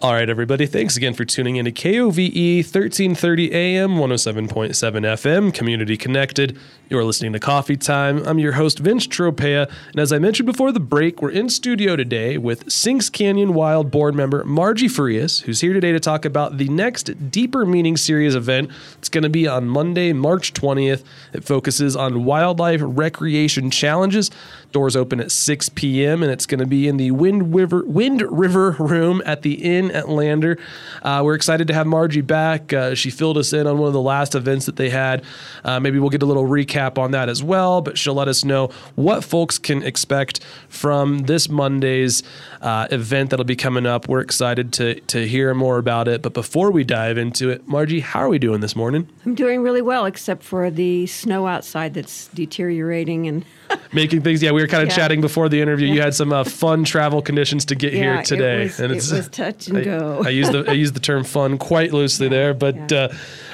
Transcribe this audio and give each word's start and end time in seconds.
All 0.00 0.12
right, 0.12 0.30
everybody. 0.30 0.66
Thanks 0.66 0.96
again 0.96 1.12
for 1.12 1.24
tuning 1.24 1.56
in 1.56 1.64
to 1.64 1.72
KOVE 1.72 2.16
1330 2.64 3.52
AM, 3.52 3.96
107.7 3.96 4.70
FM, 4.70 5.52
community 5.52 5.96
connected. 5.96 6.56
You're 6.88 7.02
listening 7.02 7.32
to 7.32 7.40
Coffee 7.40 7.76
Time. 7.76 8.24
I'm 8.24 8.38
your 8.38 8.52
host, 8.52 8.78
Vince 8.78 9.08
Tropea. 9.08 9.68
And 9.90 10.00
as 10.00 10.12
I 10.12 10.20
mentioned 10.20 10.46
before 10.46 10.70
the 10.70 10.80
break, 10.80 11.20
we're 11.20 11.32
in 11.32 11.50
studio 11.50 11.96
today 11.96 12.38
with 12.38 12.70
Sinks 12.70 13.10
Canyon 13.10 13.54
Wild 13.54 13.90
board 13.90 14.14
member 14.14 14.44
Margie 14.44 14.86
Farias, 14.88 15.40
who's 15.40 15.60
here 15.60 15.74
today 15.74 15.90
to 15.90 16.00
talk 16.00 16.24
about 16.24 16.58
the 16.58 16.68
next 16.68 17.30
Deeper 17.30 17.66
Meaning 17.66 17.96
Series 17.96 18.36
event. 18.36 18.70
It's 18.98 19.08
going 19.08 19.24
to 19.24 19.28
be 19.28 19.48
on 19.48 19.66
Monday, 19.66 20.12
March 20.12 20.54
20th. 20.54 21.04
It 21.34 21.44
focuses 21.44 21.96
on 21.96 22.24
wildlife 22.24 22.80
recreation 22.82 23.70
challenges. 23.70 24.30
Doors 24.70 24.96
open 24.96 25.20
at 25.20 25.32
6 25.32 25.68
p.m. 25.70 26.22
and 26.22 26.32
it's 26.32 26.46
going 26.46 26.60
to 26.60 26.66
be 26.66 26.88
in 26.88 26.98
the 26.98 27.10
Wind 27.10 27.54
River, 27.54 27.84
Wind 27.84 28.22
River 28.22 28.76
Room 28.78 29.20
at 29.26 29.42
the 29.42 29.54
Inn 29.54 29.87
at 29.90 30.08
Lander. 30.08 30.58
Uh, 31.02 31.22
we're 31.24 31.34
excited 31.34 31.68
to 31.68 31.74
have 31.74 31.86
Margie 31.86 32.20
back. 32.20 32.72
Uh, 32.72 32.94
she 32.94 33.10
filled 33.10 33.38
us 33.38 33.52
in 33.52 33.66
on 33.66 33.78
one 33.78 33.86
of 33.88 33.92
the 33.92 34.00
last 34.00 34.34
events 34.34 34.66
that 34.66 34.76
they 34.76 34.90
had. 34.90 35.24
Uh, 35.64 35.80
maybe 35.80 35.98
we'll 35.98 36.10
get 36.10 36.22
a 36.22 36.26
little 36.26 36.44
recap 36.46 36.98
on 36.98 37.12
that 37.12 37.28
as 37.28 37.42
well, 37.42 37.80
but 37.80 37.98
she'll 37.98 38.14
let 38.14 38.28
us 38.28 38.44
know 38.44 38.68
what 38.94 39.24
folks 39.24 39.58
can 39.58 39.82
expect 39.82 40.44
from 40.68 41.20
this 41.20 41.48
Monday's 41.48 42.22
uh, 42.60 42.88
event 42.90 43.30
that'll 43.30 43.44
be 43.44 43.56
coming 43.56 43.86
up. 43.86 44.08
We're 44.08 44.20
excited 44.20 44.72
to, 44.74 45.00
to 45.00 45.26
hear 45.26 45.54
more 45.54 45.78
about 45.78 46.08
it. 46.08 46.22
But 46.22 46.34
before 46.34 46.70
we 46.70 46.84
dive 46.84 47.18
into 47.18 47.50
it, 47.50 47.66
Margie, 47.68 48.00
how 48.00 48.20
are 48.20 48.28
we 48.28 48.38
doing 48.38 48.60
this 48.60 48.76
morning? 48.76 49.08
I'm 49.24 49.34
doing 49.34 49.62
really 49.62 49.82
well, 49.82 50.06
except 50.06 50.42
for 50.42 50.70
the 50.70 51.06
snow 51.06 51.46
outside 51.46 51.94
that's 51.94 52.28
deteriorating 52.28 53.26
and 53.26 53.44
making 53.92 54.22
things. 54.22 54.42
Yeah, 54.42 54.52
we 54.52 54.60
were 54.60 54.66
kind 54.68 54.82
of 54.82 54.88
Yeah. 54.90 54.96
chatting 54.96 55.20
before 55.20 55.48
the 55.48 55.60
interview. 55.60 55.88
You 55.92 56.00
had 56.00 56.14
some 56.14 56.32
uh, 56.32 56.44
fun 56.44 56.84
travel 56.84 57.22
conditions 57.22 57.64
to 57.66 57.74
get 57.74 57.92
Yeah, 57.92 57.98
here 58.00 58.14
it 58.16 58.24
today, 58.26 58.62
was- 58.64 58.80
it 58.80 58.90
was 58.90 59.28
touch 59.28 59.68
and 59.68 59.78
I, 59.78 59.84
go. 59.84 60.22
I 60.24 60.28
use 60.30 60.50
the 60.50 60.64
I 60.68 60.72
use 60.72 60.92
the 60.92 61.00
term 61.00 61.24
fun 61.24 61.58
quite 61.58 61.92
loosely 61.92 62.28
there, 62.28 62.54
but 62.54 62.90
yeah. 62.90 63.08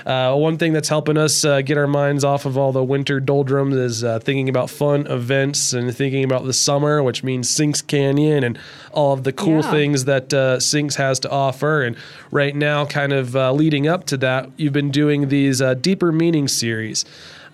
uh, 0.07 0.33
uh, 0.33 0.37
one 0.37 0.59
thing 0.59 0.73
that's 0.73 0.89
helping 0.89 1.17
us 1.17 1.45
uh, 1.45 1.63
get 1.63 1.79
our 1.79 1.87
minds 1.87 2.25
off 2.25 2.45
of 2.45 2.59
all 2.59 2.73
the 2.73 2.85
winter 2.85 3.21
doldrums 3.21 3.75
is 3.77 4.05
uh, 4.05 4.19
thinking 4.19 4.49
about 4.49 4.69
fun 4.71 5.07
events 5.07 5.73
and 5.73 5.97
thinking 5.97 6.25
about 6.25 6.45
the 6.45 6.53
summer, 6.53 7.03
which 7.03 7.25
means 7.25 7.49
Sinks 7.49 7.81
Canyon 7.81 8.45
and 8.45 8.59
all 8.93 9.13
of 9.15 9.25
the 9.25 9.33
cool 9.33 9.63
Yeah. 9.63 9.71
things 9.71 10.05
that 10.05 10.33
uh, 10.35 10.61
Sinks 10.61 10.97
has 10.97 11.19
to 11.21 11.31
offer. 11.31 11.83
And 11.83 11.97
right 12.31 12.55
now, 12.55 12.85
kind 12.85 13.13
of 13.13 13.35
uh, 13.35 13.53
leading 13.53 13.89
up 13.89 14.05
to 14.07 14.17
that, 14.19 14.51
you've 14.57 14.73
been 14.75 14.91
doing 14.91 15.29
these 15.29 15.63
uh, 15.63 15.73
deeper 15.75 16.13
meaning 16.13 16.49
series. 16.49 17.05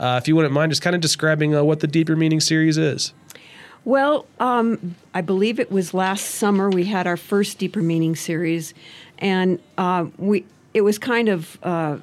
Uh, 0.01 0.19
if 0.21 0.27
you 0.27 0.35
wouldn't 0.35 0.55
mind, 0.55 0.73
just 0.73 0.81
kind 0.81 0.97
of 0.97 1.03
describing 1.03 1.55
uh, 1.55 1.63
what 1.63 1.81
the 1.81 1.87
deeper 1.87 2.17
meaning 2.17 2.41
series 2.41 2.79
is. 2.79 3.13
Well, 3.85 4.27
um, 4.41 4.97
I 5.13 5.21
believe 5.21 5.61
it 5.61 5.71
was 5.71 5.93
last 5.93 6.23
summer 6.23 6.71
we 6.71 6.85
had 6.85 7.07
our 7.07 7.19
first 7.19 7.59
deeper 7.59 7.83
meaning 7.83 8.17
series, 8.17 8.73
and 9.19 9.61
uh, 9.77 10.07
we 10.17 10.47
it 10.73 10.81
was 10.81 10.99
kind 10.99 11.29
of 11.29 11.59
uh, 11.63 11.99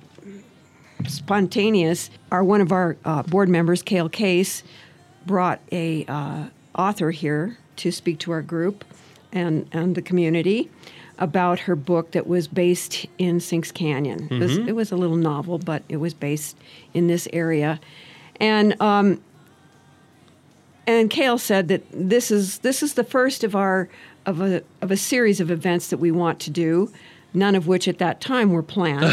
spontaneous. 1.08 2.12
Our 2.32 2.44
one 2.44 2.62
of 2.62 2.72
our 2.72 2.98
uh, 3.04 3.24
board 3.24 3.50
members, 3.50 3.82
Cale 3.82 4.10
Case, 4.10 4.64
brought 5.26 5.60
a 5.72 6.06
uh, 6.06 6.46
author 6.76 7.10
here 7.12 7.58
to 7.78 7.92
speak 7.92 8.20
to 8.20 8.32
our 8.32 8.44
group 8.44 8.86
and 9.32 9.68
and 9.72 9.96
the 9.96 10.02
community 10.04 10.70
about 11.20 11.60
her 11.60 11.76
book 11.76 12.12
that 12.12 12.28
was 12.28 12.48
based 12.48 13.06
in 13.18 13.40
Sinks 13.40 13.72
Canyon. 13.72 14.28
It, 14.30 14.40
was, 14.40 14.58
it 14.58 14.76
was 14.76 14.92
a 14.92 14.96
little 14.96 15.16
novel, 15.16 15.58
but 15.58 15.84
it 15.90 15.98
was 15.98 16.14
based 16.14 16.58
in 16.94 17.08
this 17.08 17.28
area, 17.34 17.80
and 18.40 18.80
um, 18.82 19.22
and 20.86 21.10
Cale 21.10 21.38
said 21.38 21.68
that 21.68 21.84
this 21.92 22.32
is 22.32 22.60
this 22.60 22.82
is 22.82 22.94
the 22.94 23.04
first 23.04 23.44
of 23.44 23.56
our 23.56 23.90
of 24.26 24.42
a 24.42 24.64
of 24.82 24.92
a 24.92 24.98
series 24.98 25.40
of 25.40 25.52
events 25.52 25.90
that 25.90 25.98
we 25.98 26.12
want 26.12 26.40
to 26.42 26.50
do. 26.50 26.92
None 27.34 27.56
of 27.56 27.68
which 27.68 27.88
at 27.88 27.98
that 28.00 28.22
time 28.22 28.52
were 28.52 28.64
planned, 28.64 29.06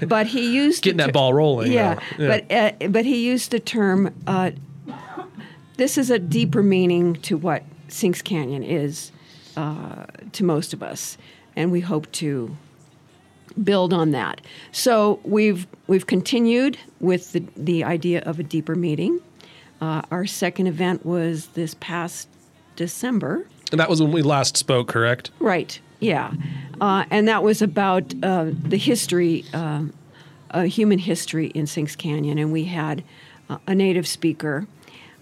but 0.08 0.26
he 0.26 0.52
used 0.52 0.82
Getting 0.82 0.96
the 0.96 1.04
that 1.06 1.12
ball 1.12 1.34
rolling. 1.34 1.70
Yeah, 1.70 2.00
now. 2.18 2.28
but 2.28 2.52
uh, 2.52 2.88
but 2.88 3.04
he 3.04 3.24
used 3.24 3.50
the 3.50 3.60
term. 3.60 4.14
Uh, 4.26 4.52
this 5.76 5.96
is 5.96 6.10
a 6.10 6.18
deeper 6.18 6.62
meaning 6.62 7.14
to 7.14 7.36
what 7.36 7.62
Sinks 7.88 8.22
Canyon 8.22 8.62
is 8.62 9.12
uh, 9.56 10.06
to 10.32 10.44
most 10.44 10.72
of 10.72 10.82
us, 10.82 11.16
and 11.56 11.70
we 11.72 11.80
hope 11.80 12.10
to 12.12 12.56
build 13.62 13.92
on 13.92 14.10
that. 14.12 14.40
So 14.72 15.20
we've 15.24 15.66
we've 15.86 16.06
continued 16.06 16.78
with 17.00 17.32
the 17.32 17.44
the 17.56 17.84
idea 17.84 18.20
of 18.22 18.38
a 18.38 18.42
deeper 18.42 18.74
meeting. 18.74 19.20
Uh, 19.80 20.02
our 20.10 20.26
second 20.26 20.66
event 20.66 21.06
was 21.06 21.48
this 21.48 21.74
past 21.80 22.28
December. 22.76 23.46
and 23.72 23.80
that 23.80 23.88
was 23.88 24.02
when 24.02 24.12
we 24.12 24.22
last 24.22 24.56
spoke, 24.56 24.88
correct? 24.88 25.30
Right. 25.38 25.80
Yeah, 26.00 26.32
uh, 26.80 27.04
and 27.10 27.28
that 27.28 27.42
was 27.42 27.60
about 27.60 28.14
uh, 28.22 28.46
the 28.50 28.78
history, 28.78 29.44
um, 29.52 29.92
uh, 30.50 30.62
human 30.62 30.98
history 30.98 31.48
in 31.48 31.66
Sinks 31.66 31.94
Canyon, 31.94 32.38
and 32.38 32.52
we 32.52 32.64
had 32.64 33.04
uh, 33.50 33.58
a 33.66 33.74
native 33.74 34.08
speaker. 34.08 34.66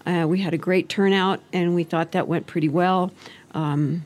Uh, 0.05 0.25
we 0.25 0.39
had 0.39 0.53
a 0.53 0.57
great 0.57 0.87
turnout, 0.87 1.41
and 1.51 1.75
we 1.75 1.83
thought 1.83 2.13
that 2.13 2.29
went 2.29 2.47
pretty 2.47 2.69
well. 2.69 3.11
Um, 3.53 4.05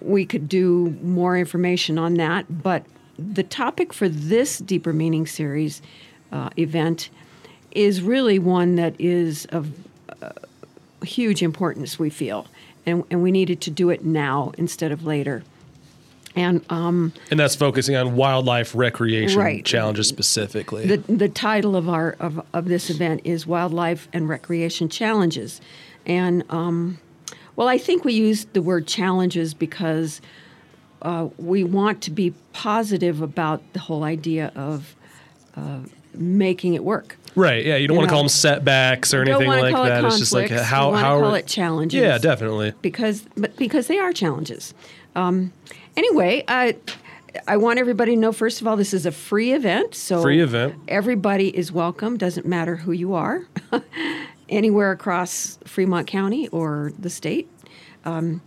we 0.00 0.24
could 0.24 0.48
do 0.48 0.96
more 1.02 1.36
information 1.36 1.98
on 1.98 2.14
that, 2.14 2.62
but 2.62 2.84
the 3.18 3.42
topic 3.42 3.92
for 3.92 4.08
this 4.08 4.58
deeper 4.58 4.92
meaning 4.92 5.26
series 5.26 5.82
uh, 6.32 6.50
event 6.56 7.10
is 7.72 8.00
really 8.00 8.38
one 8.38 8.76
that 8.76 8.94
is 8.98 9.46
of 9.46 9.70
uh, 10.22 10.30
huge 11.04 11.42
importance. 11.42 11.98
We 11.98 12.10
feel, 12.10 12.46
and 12.86 13.04
and 13.10 13.22
we 13.22 13.30
needed 13.30 13.60
to 13.62 13.70
do 13.70 13.90
it 13.90 14.04
now 14.04 14.52
instead 14.58 14.92
of 14.92 15.04
later. 15.04 15.42
And 16.36 16.64
um, 16.70 17.12
And 17.30 17.40
that's 17.40 17.56
focusing 17.56 17.96
on 17.96 18.14
wildlife 18.14 18.74
recreation 18.74 19.40
Right. 19.40 19.64
challenges 19.64 20.06
specifically. 20.06 20.86
the 20.86 20.98
the 21.12 21.28
title 21.28 21.74
of 21.74 21.88
our 21.88 22.16
of, 22.20 22.40
of 22.52 22.66
this 22.66 22.90
event 22.90 23.22
is 23.24 23.46
Wildlife 23.46 24.08
and 24.12 24.28
Recreation 24.28 24.88
Challenges, 24.88 25.60
and 26.06 26.44
um, 26.50 26.98
well, 27.58 27.66
I 27.66 27.76
think 27.76 28.04
we 28.04 28.12
used 28.12 28.52
the 28.52 28.62
word 28.62 28.86
challenges 28.86 29.52
because 29.52 30.20
uh, 31.02 31.26
we 31.38 31.64
want 31.64 32.00
to 32.02 32.12
be 32.12 32.32
positive 32.52 33.20
about 33.20 33.72
the 33.72 33.80
whole 33.80 34.04
idea 34.04 34.52
of 34.54 34.94
uh, 35.56 35.80
making 36.14 36.74
it 36.74 36.84
work. 36.84 37.18
right. 37.34 37.66
Yeah. 37.66 37.74
You 37.74 37.88
don't 37.88 37.96
you 37.96 37.98
want 37.98 38.08
to 38.10 38.12
call 38.12 38.22
them 38.22 38.28
setbacks 38.28 39.12
or 39.12 39.22
anything 39.22 39.48
like 39.48 39.74
call 39.74 39.86
that. 39.86 40.04
it 40.04 40.06
It's 40.06 40.20
just 40.20 40.32
like 40.32 40.50
how 40.50 40.92
want 40.92 41.02
how 41.02 41.16
to 41.16 41.24
call 41.24 41.34
it 41.34 41.48
challenges. 41.48 42.00
Yeah, 42.00 42.18
definitely. 42.18 42.74
because 42.80 43.26
but 43.36 43.56
because 43.56 43.88
they 43.88 43.98
are 43.98 44.12
challenges. 44.12 44.72
Um, 45.16 45.52
anyway, 45.96 46.44
I 46.46 46.76
I 47.48 47.56
want 47.56 47.80
everybody 47.80 48.14
to 48.14 48.20
know 48.20 48.30
first 48.30 48.60
of 48.60 48.68
all 48.68 48.76
this 48.76 48.94
is 48.94 49.04
a 49.04 49.10
free 49.10 49.52
event, 49.52 49.96
so 49.96 50.22
Free 50.22 50.40
event. 50.40 50.76
Everybody 50.86 51.48
is 51.48 51.72
welcome. 51.72 52.18
Doesn't 52.18 52.46
matter 52.46 52.76
who 52.76 52.92
you 52.92 53.14
are, 53.14 53.48
anywhere 54.48 54.90
across 54.90 55.58
Fremont 55.64 56.06
County 56.06 56.48
or 56.48 56.92
the 56.98 57.10
state. 57.10 57.48
Um, 58.04 58.40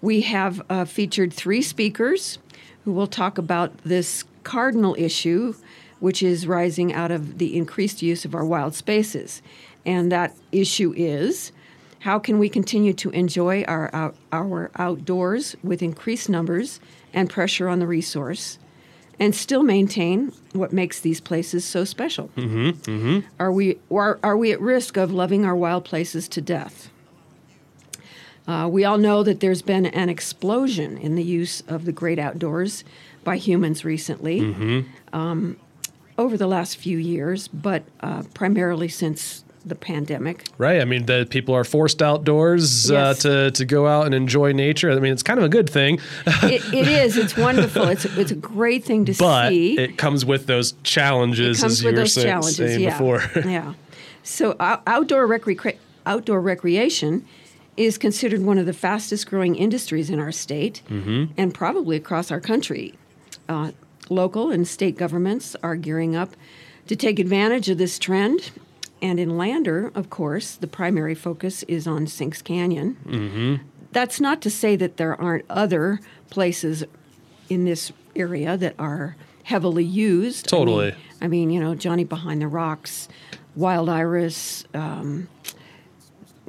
we 0.00 0.22
have 0.22 0.62
uh, 0.68 0.84
featured 0.84 1.32
three 1.32 1.62
speakers 1.62 2.38
who 2.84 2.92
will 2.92 3.06
talk 3.06 3.38
about 3.38 3.76
this 3.78 4.24
cardinal 4.42 4.96
issue, 4.98 5.54
which 6.00 6.22
is 6.22 6.46
rising 6.46 6.92
out 6.92 7.10
of 7.10 7.38
the 7.38 7.56
increased 7.56 8.02
use 8.02 8.24
of 8.24 8.34
our 8.34 8.44
wild 8.44 8.74
spaces. 8.74 9.42
And 9.86 10.10
that 10.10 10.36
issue 10.50 10.92
is 10.96 11.52
how 12.00 12.18
can 12.18 12.38
we 12.38 12.48
continue 12.48 12.92
to 12.94 13.10
enjoy 13.10 13.62
our, 13.64 13.94
out, 13.94 14.16
our 14.32 14.70
outdoors 14.76 15.54
with 15.62 15.82
increased 15.82 16.28
numbers 16.28 16.80
and 17.12 17.30
pressure 17.30 17.68
on 17.68 17.78
the 17.78 17.86
resource 17.86 18.58
and 19.18 19.34
still 19.34 19.62
maintain 19.62 20.32
what 20.52 20.72
makes 20.72 21.00
these 21.00 21.20
places 21.20 21.64
so 21.64 21.84
special? 21.84 22.30
Mm-hmm, 22.36 23.20
Are, 23.38 23.52
we, 23.52 23.78
are, 23.90 24.18
are 24.22 24.36
we 24.36 24.52
at 24.52 24.60
risk 24.60 24.96
of 24.96 25.12
loving 25.12 25.44
our 25.44 25.54
wild 25.56 25.84
places 25.84 26.28
to 26.28 26.40
death? 26.40 26.90
Uh, 28.46 28.68
we 28.70 28.84
all 28.84 28.98
know 28.98 29.22
that 29.22 29.40
there's 29.40 29.62
been 29.62 29.86
an 29.86 30.08
explosion 30.08 30.98
in 30.98 31.14
the 31.14 31.22
use 31.22 31.62
of 31.68 31.84
the 31.84 31.92
great 31.92 32.18
outdoors 32.18 32.82
by 33.22 33.36
humans 33.36 33.84
recently, 33.84 34.40
um, 35.12 35.56
over 36.18 36.36
the 36.36 36.48
last 36.48 36.76
few 36.76 36.98
years, 36.98 37.46
but 37.48 37.84
uh, 38.00 38.22
primarily 38.34 38.88
since 38.88 39.44
the 39.64 39.74
pandemic. 39.74 40.44
Right. 40.58 40.80
I 40.80 40.84
mean, 40.84 41.06
the 41.06 41.26
people 41.30 41.54
are 41.54 41.64
forced 41.64 42.02
outdoors 42.02 42.90
uh, 42.90 43.14
to 43.14 43.50
to 43.52 43.64
go 43.64 43.86
out 43.86 44.06
and 44.06 44.14
enjoy 44.14 44.52
nature. 44.52 44.90
I 44.90 44.98
mean, 44.98 45.12
it's 45.12 45.22
kind 45.22 45.38
of 45.38 45.44
a 45.44 45.48
good 45.48 45.68
thing, 45.70 46.00
It, 46.26 46.62
it 46.74 46.88
is. 46.88 47.16
It's 47.16 47.36
wonderful. 47.36 47.84
It's 47.88 48.04
a, 48.04 48.20
it's 48.20 48.30
a 48.32 48.36
great 48.36 48.84
thing 48.84 49.04
to 49.06 49.14
but 49.18 49.50
see. 49.50 49.78
it 49.78 49.98
comes 49.98 50.24
with 50.24 50.46
those 50.46 50.72
challenges, 50.82 51.60
comes 51.60 51.72
as 51.74 51.82
you 51.82 51.86
with 51.88 51.94
were 51.94 52.00
those 52.02 52.14
say- 52.14 52.22
challenges. 52.24 52.56
saying 52.56 52.80
yeah. 52.80 52.90
before. 52.98 53.22
yeah. 53.44 53.74
So 54.22 54.56
out- 54.60 54.82
outdoor 54.86 55.26
recre- 55.28 55.76
outdoor 56.06 56.40
recreation 56.40 57.24
is 57.76 57.96
considered 57.98 58.42
one 58.42 58.58
of 58.58 58.66
the 58.66 58.72
fastest 58.72 59.26
growing 59.28 59.54
industries 59.56 60.10
in 60.10 60.18
our 60.20 60.32
state 60.32 60.82
Mm-hmm. 60.90 61.32
and 61.38 61.54
probably 61.54 61.96
across 61.96 62.30
our 62.30 62.40
country. 62.40 62.94
Uh, 63.48 63.70
local 64.10 64.50
and 64.50 64.66
state 64.68 64.96
governments 64.98 65.56
are 65.62 65.74
gearing 65.76 66.14
up 66.14 66.30
to 66.86 66.94
take 66.96 67.18
advantage 67.18 67.68
of 67.70 67.78
this 67.78 67.98
trend. 67.98 68.50
And 69.02 69.18
in 69.18 69.36
Lander, 69.36 69.90
of 69.94 70.08
course, 70.10 70.54
the 70.54 70.68
primary 70.68 71.14
focus 71.16 71.64
is 71.64 71.86
on 71.88 72.06
Sinks 72.06 72.40
Canyon. 72.40 73.60
That's 73.90 74.20
not 74.20 74.40
to 74.42 74.48
say 74.50 74.76
that 74.76 74.96
there 74.96 75.20
aren't 75.20 75.44
other 75.50 76.00
places 76.30 76.84
in 77.50 77.64
this 77.64 77.92
area 78.16 78.56
that 78.56 78.74
are 78.78 79.16
heavily 79.42 79.84
used. 79.84 80.52
I 80.54 80.56
mean- 80.56 80.60
Totally. 80.66 80.94
I 81.20 81.26
mean, 81.28 81.50
you 81.50 81.60
know, 81.60 81.74
Johnny 81.74 82.04
Behind 82.04 82.40
the 82.40 82.46
Rocks, 82.48 83.08
Wild 83.56 83.88
Iris, 83.88 84.64
um, 84.72 85.28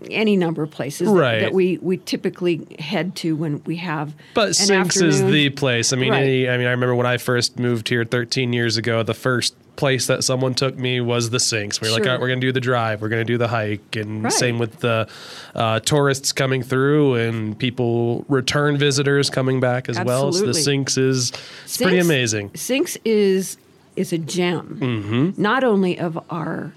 any 0.09 0.35
number 0.38 0.63
of 0.63 0.71
places 0.71 1.07
that- 1.07 1.13
Right. 1.13 1.39
that, 1.41 1.53
we, 1.53 1.79
we 1.81 1.97
typically 1.97 2.65
head 2.79 3.15
to 3.17 3.35
when 3.35 3.61
we 3.65 3.77
have. 3.77 4.13
But 4.33 4.56
Sinks 4.56 5.01
is 5.01 5.23
the 5.23 5.49
place. 5.49 5.91
I 5.91 5.95
mean, 5.95 6.11
Right. 6.11 6.23
any, 6.23 6.49
I 6.49 6.57
mean, 6.57 6.67
I 6.67 6.71
remember 6.71 6.95
when 6.95 7.07
I 7.07 7.17
first 7.17 7.57
moved 7.59 7.89
here 7.89 8.03
13 8.06 8.53
years 8.53 8.77
ago. 8.77 9.01
The 9.03 9.13
first 9.13 9.56
place 9.75 10.07
that 10.07 10.23
someone 10.23 10.53
took 10.53 10.77
me 10.77 11.01
was 11.01 11.29
the 11.31 11.39
Sinks. 11.39 11.81
We 11.81 11.87
were 11.87 11.93
like, 11.93 12.03
Sure. 12.03 12.11
All 12.11 12.17
right, 12.17 12.21
we're 12.21 12.27
going 12.27 12.39
to 12.41 12.47
do 12.47 12.51
the 12.51 12.59
drive. 12.61 13.01
We're 13.01 13.09
going 13.09 13.25
to 13.25 13.31
do 13.33 13.37
the 13.37 13.47
hike, 13.47 13.95
and 13.95 14.23
Right. 14.25 14.33
same 14.33 14.59
with 14.59 14.79
the 14.79 15.07
uh, 15.55 15.79
tourists 15.79 16.31
coming 16.31 16.61
through 16.63 17.15
and 17.15 17.57
people 17.57 18.25
return 18.29 18.77
visitors 18.77 19.29
coming 19.29 19.59
back 19.59 19.89
as 19.89 19.99
well. 20.03 20.31
So 20.31 20.45
the 20.45 20.53
Sinks 20.53 20.97
is 20.97 21.31
it's 21.63 21.77
pretty 21.77 21.99
amazing. 21.99 22.51
Sinks 22.55 22.97
is 23.03 23.57
is 23.95 24.11
a 24.13 24.17
gem, 24.17 24.77
Mm-hmm. 24.81 25.41
not 25.41 25.63
only 25.63 25.97
of 25.99 26.17
our 26.29 26.73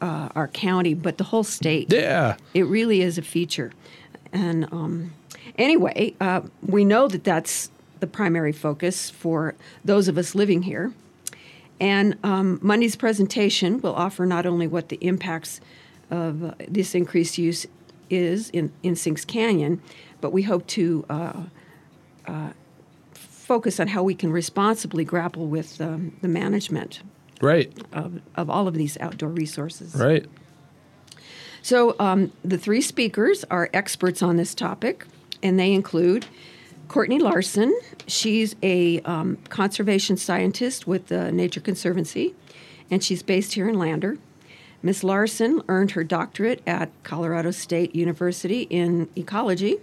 uh, 0.00 0.28
our 0.34 0.48
county 0.48 0.94
but 0.94 1.18
the 1.18 1.24
whole 1.24 1.44
state. 1.44 1.92
Yeah. 1.92 2.36
It 2.54 2.64
really 2.64 3.02
is 3.02 3.18
a 3.18 3.22
feature. 3.22 3.72
And 4.32 4.64
um, 4.72 5.12
anyway, 5.56 6.14
uh, 6.20 6.42
we 6.66 6.84
know 6.84 7.08
that 7.08 7.24
that's 7.24 7.70
the 8.00 8.06
primary 8.06 8.52
focus 8.52 9.10
for 9.10 9.54
those 9.84 10.06
of 10.08 10.16
us 10.18 10.34
living 10.34 10.62
here. 10.62 10.92
And 11.80 12.16
um, 12.24 12.58
Monday's 12.62 12.96
presentation 12.96 13.80
will 13.80 13.94
offer 13.94 14.26
not 14.26 14.46
only 14.46 14.66
what 14.66 14.88
the 14.88 14.96
impacts 14.96 15.60
of 16.10 16.42
uh, 16.42 16.54
this 16.66 16.94
increased 16.94 17.38
use 17.38 17.66
is 18.10 18.50
in, 18.50 18.72
in 18.82 18.96
Sinks 18.96 19.24
Canyon, 19.24 19.80
but 20.20 20.32
we 20.32 20.42
hope 20.42 20.66
to 20.68 21.04
uh, 21.08 21.42
uh, 22.26 22.50
focus 23.12 23.78
on 23.78 23.88
how 23.88 24.02
we 24.02 24.14
can 24.14 24.32
responsibly 24.32 25.04
grapple 25.04 25.46
with 25.46 25.80
um, 25.80 26.16
the 26.22 26.28
management 26.28 27.02
Right. 27.40 27.72
of, 27.92 28.20
of 28.34 28.50
all 28.50 28.66
of 28.66 28.74
these 28.74 28.98
outdoor 28.98 29.28
resources. 29.28 29.94
Right. 29.94 30.26
So, 31.62 31.94
um, 31.98 32.32
the 32.44 32.58
three 32.58 32.80
speakers 32.80 33.44
are 33.50 33.68
experts 33.72 34.22
on 34.22 34.36
this 34.36 34.54
topic, 34.54 35.06
and 35.42 35.58
they 35.58 35.72
include 35.72 36.26
Courtney 36.88 37.18
Larson. 37.18 37.78
She's 38.06 38.56
a 38.62 39.00
um, 39.02 39.36
conservation 39.50 40.16
scientist 40.16 40.86
with 40.86 41.08
the 41.08 41.30
Nature 41.30 41.60
Conservancy, 41.60 42.34
and 42.90 43.04
she's 43.04 43.22
based 43.22 43.52
here 43.54 43.68
in 43.68 43.78
Lander. 43.78 44.16
Miss 44.82 45.04
Larson 45.04 45.62
earned 45.68 45.92
her 45.92 46.04
doctorate 46.04 46.62
at 46.66 46.90
Colorado 47.02 47.50
State 47.50 47.94
University 47.94 48.62
in 48.62 49.08
ecology, 49.16 49.76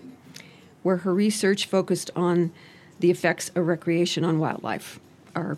where 0.84 0.98
her 0.98 1.14
research 1.14 1.66
focused 1.66 2.10
on 2.16 2.52
the 3.00 3.12
effects 3.12 3.52
of 3.56 3.68
recreation 3.68 4.24
on 4.24 4.40
wildlife. 4.40 5.00
Our, 5.36 5.58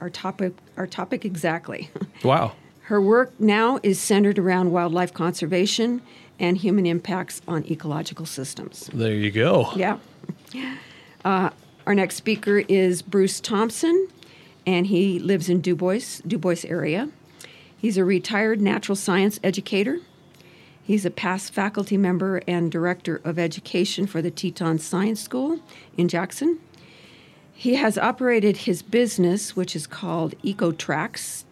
our 0.00 0.10
topic, 0.10 0.54
our 0.76 0.86
topic 0.86 1.24
exactly. 1.24 1.90
Wow. 2.22 2.52
Her 2.82 3.00
work 3.00 3.32
now 3.40 3.80
is 3.82 3.98
centered 3.98 4.38
around 4.38 4.70
wildlife 4.70 5.14
conservation 5.14 6.02
and 6.38 6.56
human 6.56 6.84
impacts 6.86 7.40
on 7.48 7.64
ecological 7.64 8.26
systems. 8.26 8.90
There 8.92 9.14
you 9.14 9.30
go. 9.30 9.72
Yeah. 9.74 9.98
Uh, 11.24 11.50
our 11.86 11.94
next 11.94 12.16
speaker 12.16 12.58
is 12.68 13.02
Bruce 13.02 13.40
Thompson, 13.40 14.08
and 14.66 14.86
he 14.86 15.18
lives 15.18 15.48
in 15.48 15.60
Dubois, 15.60 16.20
Du 16.26 16.38
Bois 16.38 16.64
area. 16.64 17.08
He's 17.76 17.96
a 17.96 18.04
retired 18.04 18.60
natural 18.60 18.96
science 18.96 19.40
educator. 19.42 19.98
He's 20.82 21.04
a 21.04 21.10
past 21.10 21.52
faculty 21.52 21.96
member 21.96 22.42
and 22.46 22.70
director 22.70 23.20
of 23.24 23.38
education 23.38 24.06
for 24.06 24.20
the 24.20 24.30
Teton 24.30 24.78
Science 24.78 25.20
School 25.20 25.60
in 25.96 26.08
Jackson. 26.08 26.58
He 27.52 27.76
has 27.76 27.96
operated 27.96 28.58
his 28.58 28.82
business, 28.82 29.54
which 29.54 29.76
is 29.76 29.86
called 29.86 30.34
EcoTracks. 30.42 31.44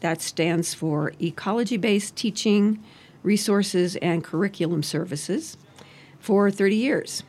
That 0.00 0.20
stands 0.20 0.74
for 0.74 1.14
Ecology 1.20 1.78
Based 1.78 2.14
Teaching, 2.14 2.82
Resources, 3.22 3.96
and 3.96 4.22
Curriculum 4.22 4.82
Services, 4.82 5.56
for 6.18 6.50
30 6.50 6.76
years. 6.76 7.22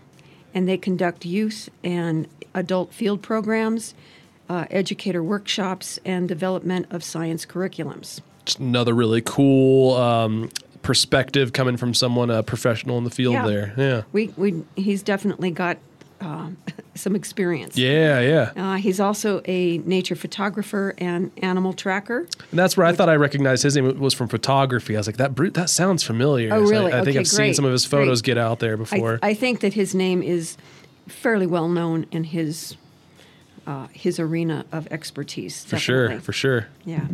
And 0.55 0.67
they 0.67 0.77
conduct 0.77 1.25
youth 1.25 1.69
and 1.83 2.27
adult 2.55 2.93
field 2.93 3.21
programs, 3.21 3.93
uh, 4.49 4.65
educator 4.71 5.21
workshops, 5.21 5.99
and 6.05 6.27
development 6.27 6.87
of 6.89 7.03
science 7.03 7.45
curriculums. 7.45 8.21
Just 8.45 8.59
another 8.59 8.93
really 8.93 9.21
cool 9.21 9.95
um, 9.95 10.49
perspective 10.81 11.51
coming 11.51 11.77
from 11.77 11.93
someone 11.93 12.29
a 12.29 12.41
professional 12.41 12.97
in 12.97 13.03
the 13.03 13.09
field 13.09 13.33
Yeah. 13.33 13.45
there. 13.47 13.73
Yeah. 13.77 14.01
We, 14.13 14.27
we, 14.37 14.63
he's 14.75 15.03
definitely 15.03 15.51
got 15.51 15.77
uh, 16.25 16.49
some 16.95 17.15
experience. 17.15 17.77
Yeah, 17.77 18.19
yeah. 18.19 18.51
Uh, 18.55 18.75
he's 18.77 18.99
also 18.99 19.41
a 19.45 19.77
nature 19.79 20.15
photographer 20.15 20.95
and 20.97 21.31
animal 21.41 21.73
tracker. 21.73 22.19
And 22.49 22.59
that's 22.59 22.75
where 22.75 22.85
I 22.85 22.93
thought 22.93 23.09
I 23.09 23.15
recognized 23.15 23.63
his 23.63 23.75
name 23.75 23.99
was 23.99 24.13
from 24.13 24.27
photography. 24.27 24.95
I 24.95 24.99
was 24.99 25.07
like, 25.07 25.17
that 25.17 25.35
brute, 25.35 25.53
that 25.53 25.69
sounds 25.69 26.03
familiar. 26.03 26.53
Oh, 26.53 26.61
really? 26.61 26.91
I, 26.91 27.01
I 27.01 27.03
think 27.03 27.09
Okay, 27.15 27.19
I've 27.19 27.27
seen 27.27 27.53
some 27.53 27.65
of 27.65 27.71
his 27.71 27.85
photos 27.85 28.21
great. 28.21 28.35
get 28.35 28.37
out 28.39 28.59
there 28.59 28.75
before. 28.77 29.19
I 29.21 29.33
think 29.33 29.59
that 29.59 29.73
his 29.73 29.93
name 29.93 30.23
is 30.23 30.57
fairly 31.07 31.45
well 31.47 31.67
known 31.69 32.07
in 32.11 32.23
his 32.23 32.75
uh, 33.67 33.87
his 33.93 34.19
arena 34.19 34.63
of 34.71 34.87
expertise. 34.91 35.65
for 35.65 35.77
sure, 35.77 36.19
for 36.21 36.33
sure. 36.33 36.67
Yeah. 36.85 37.07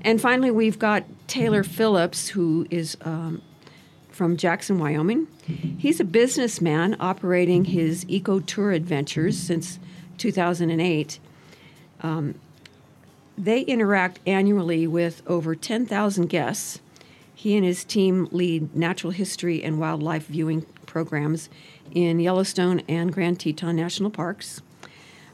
And 0.00 0.20
finally, 0.20 0.50
we've 0.50 0.78
got 0.78 1.04
Taylor 1.28 1.62
Phillips, 1.62 2.28
who 2.28 2.66
is 2.70 2.96
um, 3.02 3.40
from 4.22 4.36
Jackson, 4.36 4.78
Wyoming. 4.78 5.26
He's 5.78 5.98
a 5.98 6.04
businessman 6.04 6.96
operating 7.00 7.64
his 7.64 8.08
eco 8.08 8.38
tour 8.38 8.70
adventures 8.70 9.36
since 9.36 9.80
2008. 10.18 11.18
Um, 12.02 12.36
they 13.36 13.62
interact 13.62 14.20
annually 14.24 14.86
with 14.86 15.22
over 15.26 15.56
10,000 15.56 16.28
guests. 16.28 16.78
He 17.34 17.56
and 17.56 17.66
his 17.66 17.82
team 17.82 18.28
lead 18.30 18.76
natural 18.76 19.10
history 19.10 19.60
and 19.60 19.80
wildlife 19.80 20.28
viewing 20.28 20.66
programs 20.86 21.50
in 21.92 22.20
Yellowstone 22.20 22.82
and 22.88 23.12
Grand 23.12 23.40
Teton 23.40 23.74
National 23.74 24.08
Parks 24.10 24.62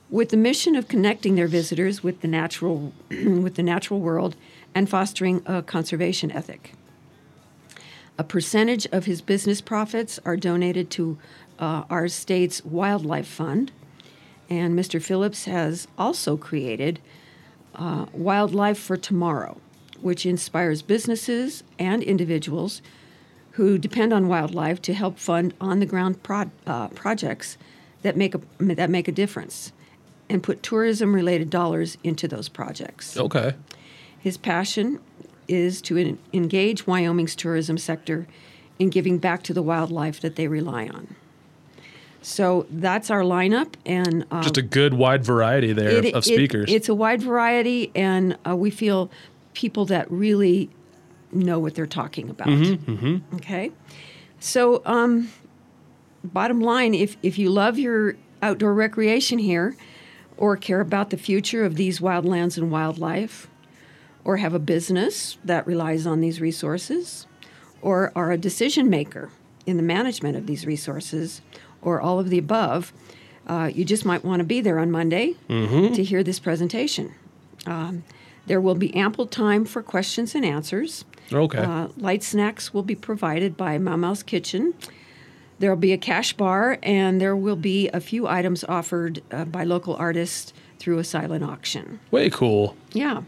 with 0.08 0.30
the 0.30 0.38
mission 0.38 0.74
of 0.74 0.88
connecting 0.88 1.34
their 1.34 1.46
visitors 1.46 2.02
with 2.02 2.22
the 2.22 2.28
natural 2.28 2.94
with 3.10 3.56
the 3.56 3.62
natural 3.62 4.00
world 4.00 4.34
and 4.74 4.88
fostering 4.88 5.42
a 5.44 5.60
conservation 5.60 6.30
ethic. 6.30 6.72
A 8.18 8.24
percentage 8.24 8.84
of 8.90 9.04
his 9.04 9.22
business 9.22 9.60
profits 9.60 10.18
are 10.24 10.36
donated 10.36 10.90
to 10.90 11.18
uh, 11.60 11.84
our 11.88 12.08
state's 12.08 12.64
wildlife 12.64 13.28
fund, 13.28 13.70
and 14.50 14.76
Mr. 14.76 15.00
Phillips 15.00 15.44
has 15.44 15.86
also 15.96 16.36
created 16.36 16.98
uh, 17.76 18.06
Wildlife 18.12 18.78
for 18.78 18.96
Tomorrow, 18.96 19.60
which 20.00 20.26
inspires 20.26 20.82
businesses 20.82 21.62
and 21.78 22.02
individuals 22.02 22.82
who 23.52 23.78
depend 23.78 24.12
on 24.12 24.28
wildlife 24.28 24.82
to 24.82 24.94
help 24.94 25.18
fund 25.18 25.54
on-the-ground 25.60 26.22
pro- 26.24 26.50
uh, 26.66 26.88
projects 26.88 27.56
that 28.02 28.16
make 28.16 28.34
a 28.34 28.40
that 28.58 28.90
make 28.90 29.08
a 29.08 29.12
difference, 29.12 29.72
and 30.28 30.42
put 30.42 30.62
tourism-related 30.62 31.50
dollars 31.50 31.98
into 32.02 32.26
those 32.26 32.48
projects. 32.48 33.16
Okay. 33.16 33.54
His 34.18 34.36
passion 34.36 35.00
is 35.48 35.80
to 35.82 35.96
en- 35.96 36.18
engage 36.32 36.86
Wyoming's 36.86 37.34
tourism 37.34 37.78
sector 37.78 38.26
in 38.78 38.90
giving 38.90 39.18
back 39.18 39.42
to 39.44 39.52
the 39.54 39.62
wildlife 39.62 40.20
that 40.20 40.36
they 40.36 40.46
rely 40.46 40.86
on. 40.88 41.16
So 42.20 42.66
that's 42.70 43.10
our 43.10 43.22
lineup, 43.22 43.74
and 43.86 44.26
uh, 44.30 44.42
Just 44.42 44.56
a 44.58 44.62
good 44.62 44.94
wide 44.94 45.24
variety 45.24 45.72
there 45.72 45.88
it- 45.90 45.98
of, 45.98 46.04
of 46.06 46.16
it- 46.18 46.24
speakers. 46.24 46.72
it's 46.72 46.88
a 46.88 46.94
wide 46.94 47.22
variety, 47.22 47.90
and 47.94 48.36
uh, 48.48 48.54
we 48.56 48.70
feel 48.70 49.10
people 49.54 49.84
that 49.86 50.10
really 50.10 50.68
know 51.32 51.58
what 51.58 51.74
they're 51.74 51.86
talking 51.86 52.28
about. 52.28 52.48
Mm-hmm, 52.48 53.36
Okay, 53.36 53.70
so 54.40 54.82
um, 54.84 55.28
bottom 56.24 56.60
line, 56.60 56.92
if 56.94 57.16
if 57.22 57.38
you 57.38 57.50
love 57.50 57.78
your 57.78 58.16
outdoor 58.42 58.74
recreation 58.74 59.38
here, 59.38 59.76
or 60.36 60.56
care 60.56 60.80
about 60.80 61.10
the 61.10 61.16
future 61.16 61.64
of 61.64 61.76
these 61.76 62.00
wildlands 62.00 62.56
and 62.58 62.70
wildlife, 62.70 63.48
or 64.28 64.36
have 64.36 64.52
a 64.52 64.58
business 64.58 65.38
that 65.42 65.66
relies 65.66 66.06
on 66.06 66.20
these 66.20 66.38
resources, 66.38 67.26
or 67.80 68.12
are 68.14 68.30
a 68.30 68.36
decision 68.36 68.90
maker 68.90 69.30
in 69.64 69.78
the 69.78 69.82
management 69.82 70.36
of 70.36 70.46
these 70.46 70.66
resources, 70.66 71.40
or 71.80 71.98
all 71.98 72.18
of 72.18 72.28
the 72.28 72.36
above, 72.36 72.92
uh, 73.46 73.70
you 73.74 73.86
just 73.86 74.04
might 74.04 74.22
want 74.22 74.38
to 74.40 74.44
be 74.44 74.60
there 74.60 74.78
on 74.78 74.90
Monday 74.90 75.34
to 75.48 76.04
hear 76.04 76.22
this 76.22 76.38
presentation. 76.38 77.14
Um, 77.64 78.04
there 78.44 78.60
will 78.60 78.74
be 78.74 78.94
ample 78.94 79.24
time 79.24 79.64
for 79.64 79.82
questions 79.82 80.34
and 80.34 80.44
answers. 80.44 81.06
okay. 81.32 81.60
Uh, 81.60 81.88
light 81.96 82.22
snacks 82.22 82.74
will 82.74 82.82
be 82.82 82.94
provided 82.94 83.56
by 83.56 83.78
Mama's 83.78 84.22
Kitchen. 84.22 84.74
There 85.58 85.70
will 85.70 85.80
be 85.80 85.94
a 85.94 85.98
cash 85.98 86.34
bar, 86.34 86.76
and 86.82 87.18
there 87.18 87.34
will 87.34 87.56
be 87.56 87.88
a 87.94 88.00
few 88.00 88.28
items 88.28 88.62
offered 88.64 89.22
uh, 89.32 89.46
by 89.46 89.64
local 89.64 89.96
artists 89.96 90.52
through 90.78 90.98
a 90.98 91.04
silent 91.04 91.42
auction. 91.42 91.98
Way 92.10 92.28
cool. 92.28 92.76
Yeah. 92.92 93.22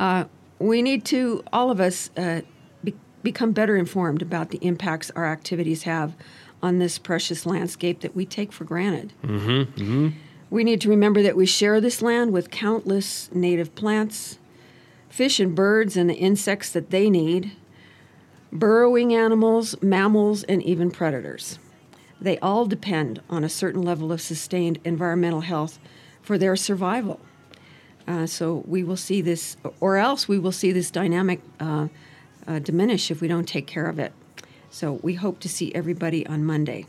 Uh, 0.00 0.24
we 0.58 0.80
need 0.80 1.04
to, 1.04 1.44
all 1.52 1.70
of 1.70 1.78
us, 1.78 2.08
uh, 2.16 2.40
be- 2.82 2.94
become 3.22 3.52
better 3.52 3.76
informed 3.76 4.22
about 4.22 4.48
the 4.48 4.58
impacts 4.62 5.10
our 5.14 5.26
activities 5.26 5.82
have 5.82 6.16
on 6.62 6.78
this 6.78 6.98
precious 6.98 7.44
landscape 7.44 8.00
that 8.00 8.16
we 8.16 8.24
take 8.24 8.50
for 8.50 8.64
granted. 8.64 9.12
We 10.48 10.64
need 10.64 10.80
to 10.80 10.88
remember 10.88 11.22
that 11.22 11.36
we 11.36 11.44
share 11.44 11.80
this 11.82 12.00
land 12.00 12.32
with 12.32 12.50
countless 12.50 13.30
native 13.32 13.74
plants, 13.74 14.38
fish 15.10 15.38
and 15.38 15.54
birds, 15.54 15.96
and 15.98 16.08
the 16.08 16.14
insects 16.14 16.70
that 16.70 16.88
they 16.90 17.10
need, 17.10 17.52
burrowing 18.50 19.14
animals, 19.14 19.80
mammals, 19.82 20.44
and 20.44 20.62
even 20.62 20.90
predators. 20.90 21.58
They 22.20 22.38
all 22.38 22.64
depend 22.64 23.20
on 23.28 23.44
a 23.44 23.48
certain 23.50 23.82
level 23.82 24.12
of 24.12 24.20
sustained 24.20 24.78
environmental 24.84 25.42
health 25.42 25.78
for 26.22 26.38
their 26.38 26.56
survival. 26.56 27.20
Uh, 28.10 28.26
so 28.26 28.64
we 28.66 28.82
will 28.82 28.96
see 28.96 29.20
this, 29.20 29.56
or 29.78 29.96
else 29.96 30.26
we 30.26 30.36
will 30.36 30.50
see 30.50 30.72
this 30.72 30.90
dynamic 30.90 31.40
uh, 31.60 31.86
uh, 32.48 32.58
diminish 32.58 33.08
if 33.08 33.20
we 33.20 33.28
don't 33.28 33.46
take 33.46 33.68
care 33.68 33.86
of 33.86 34.00
it. 34.00 34.12
So 34.68 34.94
we 34.94 35.14
hope 35.14 35.38
to 35.40 35.48
see 35.48 35.72
everybody 35.76 36.26
on 36.26 36.44
Monday. 36.44 36.86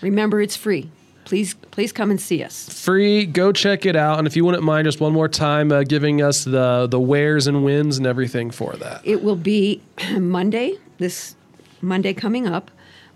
Remember, 0.00 0.40
it's 0.40 0.56
free. 0.56 0.90
Please, 1.24 1.54
please 1.54 1.92
come 1.92 2.10
and 2.10 2.20
see 2.20 2.42
us. 2.42 2.68
Free. 2.84 3.24
Go 3.24 3.52
check 3.52 3.86
it 3.86 3.94
out. 3.94 4.18
And 4.18 4.26
if 4.26 4.34
you 4.34 4.44
wouldn't 4.44 4.64
mind, 4.64 4.86
just 4.86 5.00
one 5.00 5.12
more 5.12 5.28
time, 5.28 5.70
uh, 5.70 5.84
giving 5.84 6.22
us 6.22 6.42
the 6.42 6.88
the 6.90 6.98
wheres 6.98 7.46
and 7.46 7.64
wins 7.64 7.96
and 7.98 8.06
everything 8.06 8.50
for 8.50 8.72
that. 8.76 9.02
It 9.04 9.22
will 9.22 9.36
be 9.36 9.80
Monday, 10.18 10.76
this 10.96 11.36
Monday 11.80 12.14
coming 12.14 12.48
up, 12.48 12.72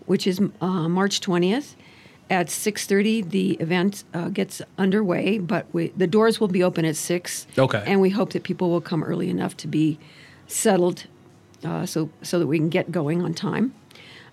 which 0.06 0.28
is 0.28 0.40
uh, 0.60 0.88
March 0.88 1.20
twentieth. 1.20 1.74
At 2.30 2.48
six 2.48 2.86
thirty, 2.86 3.20
the 3.20 3.52
event 3.54 4.04
uh, 4.14 4.28
gets 4.28 4.62
underway, 4.78 5.38
but 5.38 5.66
we, 5.72 5.88
the 5.88 6.06
doors 6.06 6.40
will 6.40 6.48
be 6.48 6.62
open 6.62 6.84
at 6.86 6.96
six. 6.96 7.46
Okay. 7.58 7.82
And 7.86 8.00
we 8.00 8.08
hope 8.08 8.32
that 8.32 8.42
people 8.42 8.70
will 8.70 8.80
come 8.80 9.04
early 9.04 9.28
enough 9.28 9.54
to 9.58 9.68
be 9.68 9.98
settled, 10.46 11.06
uh, 11.62 11.84
so 11.84 12.08
so 12.22 12.38
that 12.38 12.46
we 12.46 12.58
can 12.58 12.70
get 12.70 12.90
going 12.90 13.20
on 13.20 13.34
time. 13.34 13.74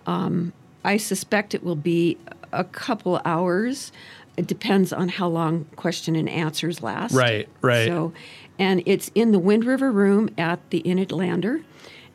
Um, 0.05 0.53
I 0.85 0.95
suspect 0.95 1.53
it 1.53 1.61
will 1.61 1.75
be 1.75 2.17
a 2.53 2.63
couple 2.63 3.19
hours. 3.25 3.91
It 4.37 4.47
depends 4.47 4.93
on 4.93 5.09
how 5.09 5.27
long 5.27 5.65
question 5.75 6.15
and 6.15 6.29
answers 6.29 6.81
last. 6.81 7.13
Right, 7.13 7.49
right. 7.61 7.87
So, 7.87 8.13
and 8.57 8.81
it's 8.85 9.11
in 9.13 9.33
the 9.33 9.39
Wind 9.39 9.65
River 9.65 9.91
Room 9.91 10.29
at 10.37 10.59
the 10.69 10.77
Inn 10.79 10.99
at 10.99 11.11
Lander. 11.11 11.61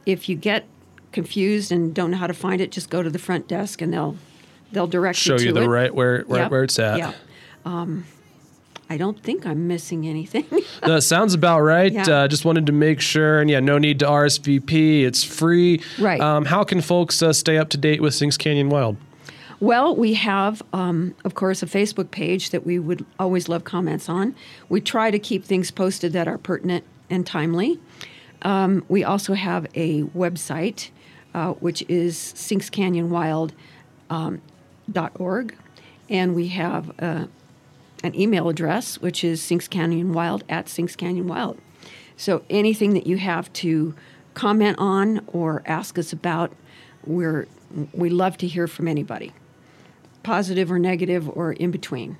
If 0.07 0.31
you 0.31 0.37
get 0.37 0.65
confused 1.13 1.71
and 1.71 1.95
don't 1.95 2.11
know 2.11 2.17
how 2.17 2.27
to 2.27 2.33
find 2.33 2.63
it, 2.63 2.73
just 2.73 2.89
go 2.89 3.03
to 3.03 3.11
the 3.11 3.19
front 3.19 3.49
desk 3.49 3.83
and 3.83 3.93
they'll 3.93 4.17
they'll 4.73 4.87
direct 4.87 5.19
Show 5.19 5.33
you 5.35 5.39
to 5.39 5.45
you 5.47 5.53
the 5.53 5.63
it. 5.63 5.69
right 5.69 5.95
where 5.95 6.23
where, 6.23 6.43
Yep, 6.43 6.51
where 6.51 6.65
it's 6.65 6.79
at. 6.79 6.99
Yeah. 6.99 7.13
Um, 7.65 8.05
I 8.91 8.99
don't 8.99 9.19
think 9.23 9.47
I'm 9.47 9.67
missing 9.67 10.07
anything. 10.07 10.45
That 10.83 11.03
sounds 11.03 11.33
about 11.33 11.61
right. 11.61 11.91
Yeah. 11.91 12.03
Uh, 12.07 12.29
just 12.29 12.45
wanted 12.45 12.67
to 12.67 12.73
make 12.73 13.01
sure, 13.01 13.41
and 13.41 13.49
yeah, 13.49 13.61
no 13.61 13.79
need 13.79 13.99
to 14.01 14.05
RSVP. 14.07 15.03
It's 15.05 15.25
free. 15.25 15.81
Right. 15.99 16.21
Um, 16.21 16.45
how 16.45 16.63
can 16.65 16.83
folks 16.83 17.23
uh, 17.23 17.33
stay 17.33 17.57
up 17.57 17.71
to 17.71 17.79
date 17.79 18.03
with 18.03 18.13
Sinks 18.15 18.37
Canyon 18.37 18.69
Wild? 18.69 18.99
Well, 19.61 19.97
we 19.97 20.13
have, 20.15 20.61
um, 20.75 21.15
of 21.25 21.35
course, 21.35 21.63
a 21.63 21.67
Facebook 21.67 22.11
page 22.11 22.51
that 22.51 22.67
we 22.67 22.79
would 22.79 23.07
always 23.19 23.49
love 23.49 23.65
comments 23.65 24.11
on. 24.11 24.35
We 24.69 24.83
try 24.83 25.11
to 25.11 25.19
keep 25.19 25.43
things 25.45 25.71
posted 25.71 26.13
that 26.13 26.29
are 26.29 26.37
pertinent 26.37 26.85
and 27.09 27.27
timely. 27.27 27.81
Um, 28.43 28.85
we 28.89 29.03
also 29.05 29.33
have 29.33 29.67
a 29.75 30.03
website, 30.03 30.91
uh, 31.33 31.53
which 31.55 31.83
is 31.89 32.17
sinkscanyonwild.org, 32.37 33.53
um, 34.11 34.43
dot 34.91 35.13
org. 35.19 35.55
and 36.11 36.35
we 36.35 36.49
have 36.49 36.91
uh, 37.01 37.27
an 38.03 38.15
email 38.15 38.49
address, 38.49 39.01
which 39.01 39.25
is 39.25 39.41
sinkscanyonwild 39.41 40.43
at 40.49 40.67
sinkscanyonwild. 40.67 41.57
So 42.17 42.43
anything 42.51 42.93
that 42.95 43.07
you 43.07 43.17
have 43.17 43.53
to 43.55 43.95
comment 44.35 44.77
on 44.79 45.25
or 45.29 45.63
ask 45.67 45.99
us 45.99 46.13
about, 46.13 46.53
we're 47.07 47.47
we 47.93 48.09
love 48.11 48.37
to 48.39 48.47
hear 48.47 48.67
from 48.69 48.87
anybody, 48.87 49.33
positive 50.23 50.71
or 50.71 50.79
negative 50.79 51.29
or 51.29 51.53
in 51.55 51.71
between, 51.73 52.17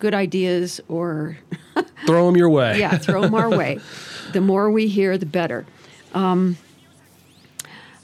good 0.00 0.14
ideas 0.14 0.80
or 0.88 1.36
Throw 2.06 2.26
them 2.26 2.36
your 2.36 2.50
way. 2.50 2.78
yeah, 2.80 2.98
throw 2.98 3.20
them 3.22 3.34
our 3.34 3.48
way. 3.50 3.78
The 4.32 4.40
more 4.40 4.70
we 4.70 4.88
hear, 4.88 5.18
the 5.18 5.26
better. 5.26 5.66
Um, 6.14 6.56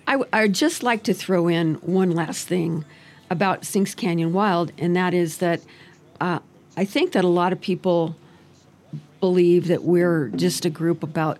I, 0.06 0.12
w- 0.12 0.28
I'd 0.30 0.52
just 0.52 0.82
like 0.82 1.02
to 1.04 1.14
throw 1.14 1.48
in 1.48 1.76
one 1.76 2.10
last 2.10 2.46
thing 2.46 2.84
about 3.30 3.64
Sinks 3.64 3.94
Canyon 3.94 4.32
Wild, 4.32 4.72
and 4.78 4.96
that 4.96 5.14
is 5.14 5.38
that 5.38 5.60
uh, 6.20 6.38
I 6.76 6.84
think 6.84 7.12
that 7.12 7.24
a 7.24 7.28
lot 7.28 7.52
of 7.52 7.60
people 7.60 8.16
believe 9.20 9.66
that 9.68 9.82
we're 9.82 10.28
just 10.28 10.64
a 10.64 10.70
group 10.70 11.02
about 11.02 11.38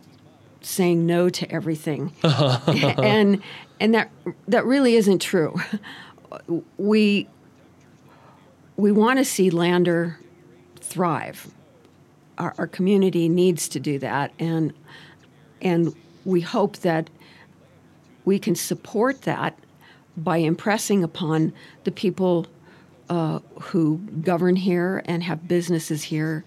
saying 0.61 1.07
no 1.07 1.28
to 1.28 1.50
everything, 1.50 2.12
and 2.23 3.42
and 3.80 3.95
that 3.95 4.11
that 4.49 4.64
really 4.64 4.97
isn't 4.97 5.21
true. 5.21 5.59
We 6.76 7.28
we 8.76 8.92
want 8.92 9.18
to 9.18 9.25
see 9.25 9.50
Lander 9.50 10.18
thrive. 10.76 11.49
Our, 12.37 12.54
our 12.57 12.66
community 12.68 13.28
needs 13.28 13.68
to 13.71 13.80
do 13.80 13.99
that, 13.99 14.33
and 14.38 14.73
and 15.61 15.95
we 16.25 16.40
hope 16.40 16.78
that 16.78 17.11
we 18.25 18.38
can 18.38 18.54
support 18.54 19.23
that 19.23 19.59
by 20.25 20.38
impressing 20.38 21.02
upon 21.04 21.52
the 21.84 21.90
people 21.90 22.46
uh, 23.08 23.38
who 23.60 23.98
govern 24.20 24.56
here 24.56 25.02
and 25.06 25.22
have 25.22 25.48
businesses 25.48 26.02
here 26.04 26.44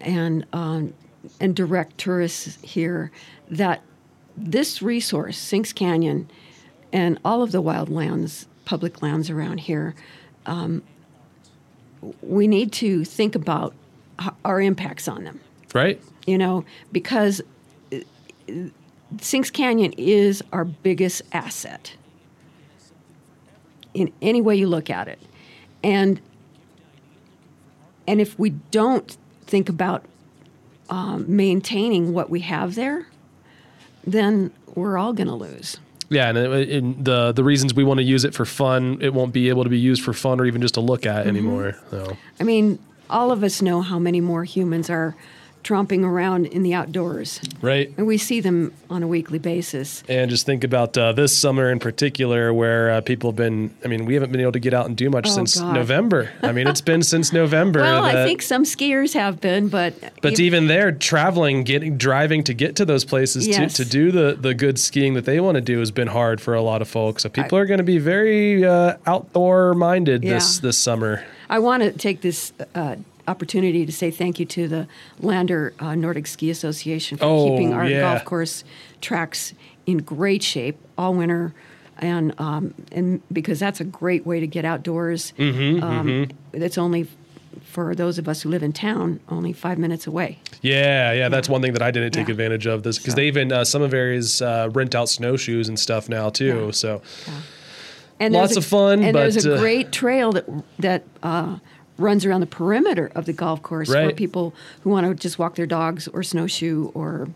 and 0.00 0.44
um, 0.52 0.92
and 1.40 1.54
direct 1.54 1.98
tourists 1.98 2.58
here 2.62 3.10
that 3.50 3.82
this 4.36 4.82
resource, 4.82 5.36
Sinks 5.38 5.72
Canyon, 5.72 6.28
and 6.92 7.18
all 7.24 7.42
of 7.42 7.52
the 7.52 7.62
wildlands, 7.62 8.46
public 8.64 9.02
lands 9.02 9.30
around 9.30 9.58
here, 9.58 9.94
um, 10.44 10.82
we 12.20 12.46
need 12.46 12.72
to 12.72 13.04
think 13.04 13.34
about 13.34 13.74
our 14.44 14.60
impacts 14.60 15.08
on 15.08 15.24
them 15.24 15.40
Right. 15.74 16.00
you 16.26 16.38
know, 16.38 16.64
because 16.92 17.40
uh, 17.92 17.98
Sinks 19.20 19.50
Canyon 19.50 19.92
is 19.96 20.42
our 20.52 20.64
biggest 20.64 21.22
asset 21.32 21.94
in 23.96 24.12
any 24.20 24.40
way 24.42 24.54
you 24.54 24.68
look 24.68 24.90
at 24.90 25.08
it. 25.08 25.18
And 25.82 26.20
and 28.06 28.20
if 28.20 28.38
we 28.38 28.50
don't 28.70 29.16
think 29.46 29.68
about 29.68 30.04
um, 30.90 31.24
maintaining 31.28 32.12
what 32.12 32.30
we 32.30 32.40
have 32.40 32.74
there, 32.76 33.06
then 34.06 34.52
we're 34.74 34.98
all 34.98 35.12
going 35.12 35.26
to 35.26 35.34
lose. 35.34 35.78
Yeah, 36.08 36.28
and, 36.28 36.38
it, 36.38 36.68
and 36.68 37.04
the 37.04 37.32
the 37.32 37.42
reasons 37.42 37.74
we 37.74 37.82
want 37.82 37.98
to 37.98 38.04
use 38.04 38.24
it 38.24 38.34
for 38.34 38.44
fun, 38.44 38.98
it 39.00 39.12
won't 39.12 39.32
be 39.32 39.48
able 39.48 39.64
to 39.64 39.70
be 39.70 39.78
used 39.78 40.02
for 40.04 40.12
fun 40.12 40.38
or 40.40 40.44
even 40.46 40.60
just 40.60 40.74
to 40.74 40.80
look 40.80 41.00
Mm-hmm. 41.02 41.18
at 41.18 41.26
anymore. 41.26 41.74
So. 41.90 42.16
I 42.38 42.44
mean, 42.44 42.78
all 43.10 43.32
of 43.32 43.42
us 43.42 43.60
know 43.62 43.82
how 43.82 43.98
many 43.98 44.20
more 44.20 44.44
humans 44.44 44.88
are 44.90 45.16
tromping 45.66 46.04
around 46.04 46.46
in 46.46 46.62
the 46.62 46.72
outdoors, 46.74 47.40
Right. 47.60 47.92
and 47.98 48.06
we 48.06 48.18
see 48.18 48.40
them 48.40 48.72
on 48.88 49.02
a 49.02 49.06
weekly 49.08 49.38
basis. 49.40 50.04
And 50.08 50.30
just 50.30 50.46
think 50.46 50.62
about 50.62 50.96
uh, 50.96 51.12
this 51.12 51.36
summer 51.36 51.70
in 51.72 51.80
particular, 51.80 52.54
where 52.54 52.90
uh, 52.92 53.00
people 53.00 53.30
have 53.30 53.36
been. 53.36 53.70
I 53.84 53.88
mean, 53.88 54.04
we 54.04 54.14
haven't 54.14 54.30
been 54.32 54.40
able 54.40 54.52
to 54.52 54.60
get 54.60 54.72
out 54.74 54.86
and 54.86 54.96
do 54.96 55.10
much 55.10 55.26
Oh, 55.26 55.30
since 55.30 55.58
God. 55.60 55.74
November. 55.74 56.30
I 56.42 56.52
mean, 56.52 56.68
it's 56.68 56.80
been 56.80 57.02
since 57.02 57.32
November. 57.32 57.80
Well, 57.86 58.04
I 58.04 58.24
think 58.24 58.42
some 58.42 58.64
skiers 58.64 59.14
have 59.14 59.40
been, 59.40 59.68
but 59.68 59.94
But 60.22 60.38
you- 60.38 60.44
even 60.46 60.66
there, 60.66 60.92
traveling, 60.92 61.64
getting, 61.64 61.96
driving 61.96 62.44
to 62.44 62.54
get 62.54 62.76
to 62.76 62.84
those 62.84 63.04
places 63.04 63.46
Yes. 63.48 63.74
to, 63.76 63.84
to 63.84 63.90
do 63.90 64.12
the, 64.12 64.36
the 64.38 64.54
good 64.54 64.78
skiing 64.78 65.14
that 65.14 65.24
they 65.24 65.40
want 65.40 65.54
to 65.56 65.60
do 65.60 65.78
has 65.80 65.90
been 65.90 66.08
hard 66.08 66.40
for 66.40 66.54
a 66.54 66.62
lot 66.62 66.82
of 66.82 66.88
folks. 66.88 67.22
So 67.24 67.28
people 67.28 67.58
I- 67.58 67.62
are 67.62 67.66
going 67.66 67.78
to 67.78 67.84
be 67.84 67.98
very 67.98 68.64
uh, 68.64 68.96
outdoor 69.06 69.74
minded 69.74 70.22
this 70.22 70.58
this 70.58 70.78
summer. 70.78 71.24
I 71.48 71.58
want 71.60 71.82
to 71.82 71.92
take 71.92 72.20
this 72.22 72.52
uh, 72.74 72.96
opportunity 73.28 73.84
to 73.86 73.92
say 73.92 74.10
thank 74.10 74.38
you 74.38 74.46
to 74.46 74.68
the 74.68 74.88
Lander 75.20 75.72
uh, 75.80 75.94
Nordic 75.94 76.26
Ski 76.26 76.50
Association 76.50 77.18
for 77.18 77.24
Oh, 77.24 77.48
keeping 77.50 77.72
our 77.74 77.86
yeah. 77.86 78.00
golf 78.00 78.24
course 78.24 78.64
tracks 79.00 79.52
in 79.86 79.98
great 79.98 80.42
shape 80.42 80.76
all 80.98 81.14
winter. 81.14 81.54
And 81.98 82.38
um, 82.38 82.74
and 82.92 83.22
because 83.32 83.58
that's 83.58 83.80
a 83.80 83.84
great 83.84 84.26
way 84.26 84.38
to 84.40 84.46
get 84.46 84.64
outdoors. 84.66 85.32
Mm-hmm, 85.38 85.82
um, 85.82 86.28
It's 86.52 86.76
only 86.76 87.08
for 87.64 87.94
those 87.94 88.18
of 88.18 88.28
us 88.28 88.42
who 88.42 88.50
live 88.50 88.62
in 88.62 88.72
town, 88.74 89.18
only 89.30 89.52
five 89.54 89.78
minutes 89.78 90.06
away. 90.06 90.38
Yeah, 90.60 91.12
yeah, 91.12 91.30
that's 91.30 91.48
one 91.48 91.62
thing 91.62 91.72
that 91.72 91.80
I 91.82 91.90
didn't 91.90 92.12
take 92.12 92.28
Yeah. 92.28 92.32
advantage 92.32 92.66
of 92.66 92.82
this 92.82 92.98
because 92.98 93.12
So- 93.12 93.16
they 93.16 93.26
even 93.28 93.50
uh, 93.50 93.64
some 93.64 93.80
of 93.80 93.94
areas 93.94 94.42
uh, 94.42 94.68
rent 94.74 94.94
out 94.94 95.08
snowshoes 95.08 95.68
and 95.68 95.78
stuff 95.78 96.08
now 96.08 96.28
too. 96.28 96.66
Yeah. 96.66 96.70
So 96.72 97.02
And 98.20 98.34
Lots 98.34 98.56
a- 98.56 98.58
of 98.58 98.64
fun, 98.66 99.02
And 99.02 99.14
there's 99.14 99.44
a 99.46 99.54
uh, 99.54 99.58
great 99.58 99.90
trail 99.92 100.32
that 100.32 100.44
that 100.78 101.04
uh, 101.22 101.56
runs 101.98 102.24
around 102.24 102.40
the 102.40 102.46
perimeter 102.46 103.10
of 103.14 103.26
the 103.26 103.32
golf 103.32 103.62
course 103.62 103.90
for 103.90 104.12
people 104.12 104.54
who 104.82 104.90
want 104.90 105.06
to 105.06 105.14
just 105.14 105.38
walk 105.38 105.54
their 105.54 105.66
dogs 105.66 106.08
or 106.08 106.22
snowshoe 106.22 106.90
or, 106.94 107.28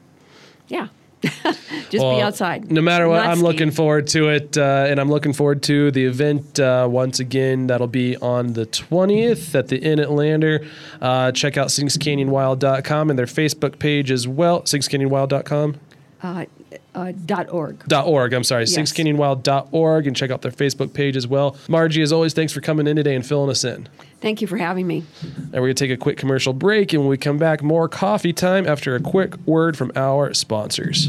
yeah, 0.68 0.88
just 1.22 1.92
be 1.92 2.20
outside. 2.20 2.70
No 2.72 2.80
matter 2.80 3.06
what, 3.08 3.16
Not 3.16 3.26
I'm 3.26 3.36
skiing. 3.36 3.44
looking 3.46 3.70
forward 3.70 4.06
to 4.08 4.28
it, 4.30 4.56
uh, 4.56 4.86
and 4.88 4.98
I'm 4.98 5.10
looking 5.10 5.32
forward 5.34 5.62
to 5.64 5.90
the 5.90 6.06
event 6.06 6.58
uh, 6.58 6.88
once 6.90 7.20
again. 7.20 7.66
That'll 7.66 7.86
be 7.86 8.16
on 8.16 8.54
the 8.54 8.64
20th 8.66 9.54
at 9.54 9.68
the 9.68 9.78
Inn 9.78 10.00
at 10.00 10.10
Lander. 10.10 10.66
Uh, 11.00 11.30
check 11.32 11.58
out 11.58 11.68
sinkscanyonwild.com 11.68 13.10
and 13.10 13.18
their 13.18 13.26
Facebook 13.26 13.78
page 13.78 14.10
as 14.10 14.26
well. 14.26 14.62
Sinkscanyonwild.com. 14.62 15.76
Uh, 16.22 16.46
Uh, 16.94 17.12
dot 17.26 17.48
org. 17.50 17.84
Dot 17.86 18.06
org. 18.06 18.32
I'm 18.32 18.42
sorry, 18.44 18.64
Yes. 18.64 18.76
sinkscanyonwild.org, 18.76 20.06
and 20.06 20.16
check 20.16 20.30
out 20.30 20.42
their 20.42 20.50
Facebook 20.50 20.92
page 20.92 21.16
as 21.16 21.26
well. 21.26 21.56
Margie, 21.68 22.02
as 22.02 22.12
always, 22.12 22.34
thanks 22.34 22.52
for 22.52 22.60
coming 22.60 22.86
in 22.86 22.96
today 22.96 23.14
and 23.14 23.24
filling 23.24 23.50
us 23.50 23.64
in. 23.64 23.88
Thank 24.20 24.40
you 24.42 24.46
for 24.46 24.56
having 24.56 24.86
me. 24.86 25.04
And 25.22 25.52
we're 25.52 25.60
going 25.60 25.74
to 25.74 25.84
take 25.86 25.90
a 25.92 25.96
quick 25.96 26.16
commercial 26.18 26.52
break, 26.52 26.92
and 26.92 27.02
when 27.02 27.08
we 27.08 27.16
come 27.16 27.38
back, 27.38 27.62
more 27.62 27.88
coffee 27.88 28.32
time 28.32 28.66
after 28.66 28.94
a 28.94 29.00
quick 29.00 29.36
word 29.46 29.76
from 29.76 29.92
our 29.96 30.34
sponsors. 30.34 31.08